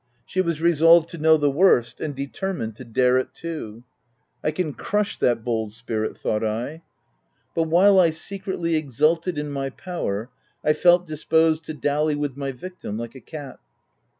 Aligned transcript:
She 0.25 0.41
was 0.41 0.59
resolved 0.61 1.09
to 1.09 1.19
know 1.19 1.37
the 1.37 1.51
worst, 1.51 2.01
and 2.01 2.15
determined 2.15 2.75
to 2.77 2.83
dare 2.83 3.19
it 3.19 3.35
too. 3.35 3.83
260 4.41 4.41
THE 4.41 4.41
TENANT." 4.41 4.41
I 4.43 4.51
can 4.55 4.73
crush 4.73 5.17
that 5.19 5.43
bold 5.43 5.73
spirit," 5.73 6.17
thought 6.17 6.43
I. 6.43 6.81
But 7.53 7.65
while 7.67 7.99
I 7.99 8.09
secretly 8.09 8.73
exulted 8.75 9.37
in 9.37 9.51
my 9.51 9.69
power, 9.69 10.31
I 10.63 10.73
felt 10.73 11.05
dis 11.05 11.23
posed 11.23 11.65
to 11.65 11.75
dally 11.75 12.15
with 12.15 12.35
my 12.35 12.51
victim 12.51 12.97
like 12.97 13.13
a 13.13 13.21
cat. 13.21 13.59